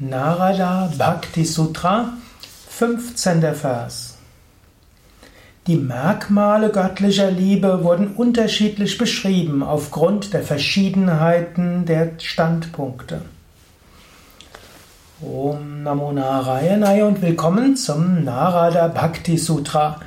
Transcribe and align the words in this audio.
Narada 0.00 0.90
Bhakti 0.98 1.44
Sutra, 1.44 2.14
15. 2.68 3.54
Vers. 3.54 4.18
Die 5.68 5.76
Merkmale 5.76 6.70
göttlicher 6.70 7.30
Liebe 7.30 7.84
wurden 7.84 8.08
unterschiedlich 8.08 8.98
beschrieben 8.98 9.62
aufgrund 9.62 10.32
der 10.32 10.42
Verschiedenheiten 10.42 11.86
der 11.86 12.10
Standpunkte. 12.18 13.22
Om 15.20 15.84
Namo 15.84 16.10
Narayanaya 16.10 17.06
und 17.06 17.22
willkommen 17.22 17.76
zum 17.76 18.24
Narada 18.24 18.88
Bhakti 18.88 19.38
Sutra. 19.38 20.00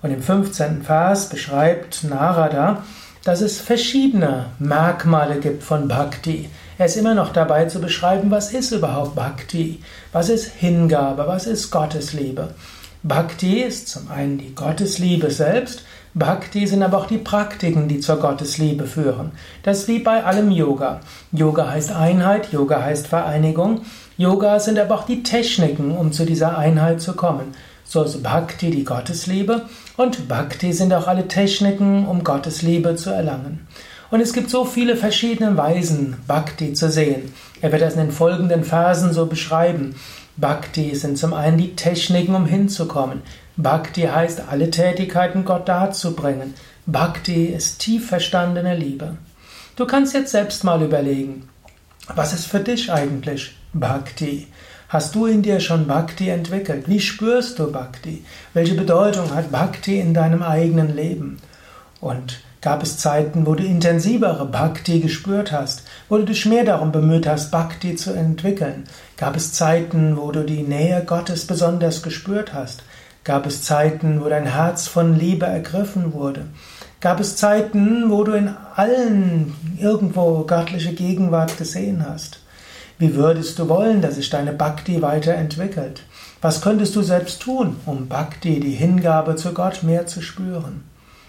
Und 0.00 0.10
im 0.10 0.22
15. 0.22 0.82
Vers 0.82 1.28
beschreibt 1.28 2.02
Narada, 2.04 2.82
dass 3.24 3.42
es 3.42 3.60
verschiedene 3.60 4.46
Merkmale 4.58 5.38
gibt 5.38 5.62
von 5.62 5.86
Bhakti. 5.86 6.48
Er 6.78 6.86
ist 6.86 6.96
immer 6.96 7.14
noch 7.14 7.32
dabei 7.32 7.64
zu 7.66 7.80
beschreiben, 7.80 8.30
was 8.30 8.52
ist 8.52 8.70
überhaupt 8.72 9.14
Bhakti? 9.14 9.80
Was 10.12 10.28
ist 10.28 10.52
Hingabe? 10.58 11.26
Was 11.26 11.46
ist 11.46 11.70
Gottesliebe? 11.70 12.54
Bhakti 13.02 13.62
ist 13.62 13.88
zum 13.88 14.10
einen 14.10 14.36
die 14.38 14.54
Gottesliebe 14.54 15.30
selbst, 15.30 15.84
Bhakti 16.12 16.66
sind 16.66 16.82
aber 16.82 16.96
auch 16.98 17.06
die 17.06 17.18
Praktiken, 17.18 17.88
die 17.88 18.00
zur 18.00 18.16
Gottesliebe 18.16 18.86
führen. 18.86 19.32
Das 19.62 19.80
ist 19.80 19.88
wie 19.88 19.98
bei 19.98 20.24
allem 20.24 20.50
Yoga. 20.50 21.00
Yoga 21.30 21.70
heißt 21.70 21.92
Einheit, 21.92 22.52
Yoga 22.52 22.82
heißt 22.82 23.06
Vereinigung. 23.06 23.82
Yoga 24.16 24.58
sind 24.58 24.78
aber 24.78 24.94
auch 24.94 25.04
die 25.04 25.22
Techniken, 25.22 25.94
um 25.94 26.12
zu 26.12 26.24
dieser 26.24 26.56
Einheit 26.56 27.02
zu 27.02 27.12
kommen. 27.12 27.54
So 27.84 28.02
ist 28.02 28.22
Bhakti 28.22 28.70
die 28.70 28.84
Gottesliebe 28.84 29.66
und 29.98 30.26
Bhakti 30.26 30.72
sind 30.72 30.94
auch 30.94 31.06
alle 31.06 31.28
Techniken, 31.28 32.06
um 32.06 32.24
Gottesliebe 32.24 32.96
zu 32.96 33.10
erlangen. 33.10 33.66
Und 34.10 34.20
es 34.20 34.32
gibt 34.32 34.50
so 34.50 34.64
viele 34.64 34.96
verschiedene 34.96 35.56
Weisen, 35.56 36.16
Bhakti 36.26 36.72
zu 36.72 36.90
sehen. 36.90 37.32
Er 37.60 37.72
wird 37.72 37.82
das 37.82 37.94
in 37.94 38.00
den 38.00 38.12
folgenden 38.12 38.64
Versen 38.64 39.12
so 39.12 39.26
beschreiben. 39.26 39.96
Bhakti 40.36 40.94
sind 40.94 41.18
zum 41.18 41.34
einen 41.34 41.58
die 41.58 41.74
Techniken, 41.74 42.34
um 42.34 42.46
hinzukommen. 42.46 43.22
Bhakti 43.56 44.02
heißt, 44.02 44.42
alle 44.50 44.70
Tätigkeiten 44.70 45.44
Gott 45.44 45.68
darzubringen. 45.68 46.54
Bhakti 46.84 47.46
ist 47.46 47.78
tief 47.78 48.08
verstandene 48.08 48.76
Liebe. 48.76 49.16
Du 49.76 49.86
kannst 49.86 50.14
jetzt 50.14 50.30
selbst 50.30 50.62
mal 50.62 50.82
überlegen, 50.82 51.48
was 52.14 52.32
ist 52.32 52.46
für 52.46 52.60
dich 52.60 52.92
eigentlich 52.92 53.56
Bhakti? 53.72 54.46
Hast 54.88 55.16
du 55.16 55.26
in 55.26 55.42
dir 55.42 55.58
schon 55.58 55.88
Bhakti 55.88 56.28
entwickelt? 56.28 56.88
Wie 56.88 57.00
spürst 57.00 57.58
du 57.58 57.72
Bhakti? 57.72 58.24
Welche 58.54 58.74
Bedeutung 58.74 59.34
hat 59.34 59.50
Bhakti 59.50 59.98
in 59.98 60.14
deinem 60.14 60.42
eigenen 60.42 60.94
Leben? 60.94 61.38
Und 62.00 62.40
Gab 62.66 62.82
es 62.82 62.98
Zeiten, 62.98 63.46
wo 63.46 63.54
du 63.54 63.62
intensivere 63.62 64.44
Bhakti 64.44 64.98
gespürt 64.98 65.52
hast, 65.52 65.84
wo 66.08 66.16
du 66.16 66.24
dich 66.24 66.46
mehr 66.46 66.64
darum 66.64 66.90
bemüht 66.90 67.24
hast, 67.24 67.52
Bhakti 67.52 67.94
zu 67.94 68.12
entwickeln? 68.12 68.88
Gab 69.16 69.36
es 69.36 69.52
Zeiten, 69.52 70.16
wo 70.16 70.32
du 70.32 70.42
die 70.42 70.64
Nähe 70.64 71.04
Gottes 71.06 71.46
besonders 71.46 72.02
gespürt 72.02 72.52
hast? 72.54 72.82
Gab 73.22 73.46
es 73.46 73.62
Zeiten, 73.62 74.20
wo 74.20 74.28
dein 74.28 74.46
Herz 74.46 74.88
von 74.88 75.16
Liebe 75.16 75.46
ergriffen 75.46 76.12
wurde? 76.12 76.46
Gab 77.00 77.20
es 77.20 77.36
Zeiten, 77.36 78.10
wo 78.10 78.24
du 78.24 78.32
in 78.32 78.50
allen 78.74 79.54
irgendwo 79.80 80.42
göttliche 80.42 80.92
Gegenwart 80.92 81.56
gesehen 81.58 82.04
hast? 82.04 82.40
Wie 82.98 83.14
würdest 83.14 83.60
du 83.60 83.68
wollen, 83.68 84.02
dass 84.02 84.16
sich 84.16 84.28
deine 84.28 84.52
Bhakti 84.52 85.02
weiterentwickelt? 85.02 86.02
Was 86.42 86.62
könntest 86.62 86.96
du 86.96 87.02
selbst 87.02 87.42
tun, 87.42 87.76
um 87.86 88.08
Bhakti, 88.08 88.58
die 88.58 88.74
Hingabe 88.74 89.36
zu 89.36 89.54
Gott, 89.54 89.84
mehr 89.84 90.08
zu 90.08 90.20
spüren? 90.20 90.82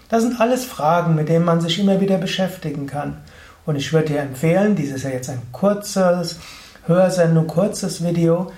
Das 0.08 0.22
sind 0.22 0.40
alles 0.40 0.64
Fragen, 0.64 1.14
mit 1.14 1.28
denen 1.28 1.44
man 1.44 1.60
sich 1.60 1.78
immer 1.78 2.00
wieder 2.00 2.18
beschäftigen 2.18 2.86
kann. 2.86 3.18
Und 3.66 3.76
ich 3.76 3.92
würde 3.92 4.14
dir 4.14 4.20
empfehlen, 4.20 4.74
dieses 4.74 4.96
ist 4.96 5.02
ja 5.02 5.10
jetzt 5.10 5.28
ein 5.28 5.42
kurzes 5.52 6.38
Hörsendung, 6.86 7.46
kurzes 7.46 8.02
Video, 8.02 8.50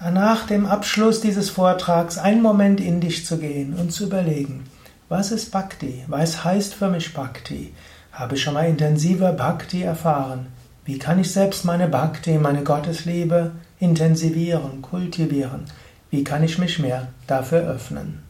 nach 0.00 0.46
dem 0.46 0.66
Abschluss 0.66 1.20
dieses 1.20 1.48
Vortrags 1.48 2.18
einen 2.18 2.42
Moment 2.42 2.80
in 2.80 3.00
dich 3.00 3.24
zu 3.24 3.38
gehen 3.38 3.74
und 3.74 3.92
zu 3.92 4.06
überlegen, 4.06 4.64
was 5.08 5.30
ist 5.30 5.52
Bhakti? 5.52 6.02
Was 6.08 6.44
heißt 6.44 6.74
für 6.74 6.88
mich 6.88 7.14
Bhakti? 7.14 7.72
Habe 8.10 8.34
ich 8.34 8.42
schon 8.42 8.54
mal 8.54 8.66
intensiver 8.66 9.32
Bhakti 9.32 9.82
erfahren? 9.82 10.48
Wie 10.84 10.98
kann 10.98 11.20
ich 11.20 11.32
selbst 11.32 11.64
meine 11.64 11.86
Bhakti, 11.86 12.38
meine 12.38 12.64
Gottesliebe 12.64 13.52
intensivieren, 13.78 14.82
kultivieren? 14.82 15.64
Wie 16.10 16.24
kann 16.24 16.42
ich 16.42 16.58
mich 16.58 16.80
mehr 16.80 17.08
dafür 17.28 17.60
öffnen? 17.60 18.25